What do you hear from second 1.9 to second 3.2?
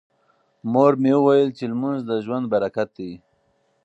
د ژوند برکت دی.